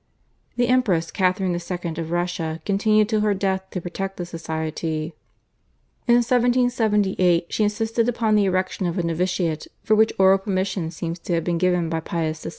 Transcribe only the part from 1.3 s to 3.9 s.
II. of Russia continued till her death to